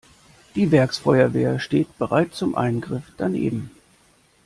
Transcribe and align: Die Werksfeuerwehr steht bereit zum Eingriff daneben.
Die 0.55 0.71
Werksfeuerwehr 0.71 1.59
steht 1.59 1.95
bereit 1.99 2.33
zum 2.33 2.55
Eingriff 2.55 3.11
daneben. 3.17 3.69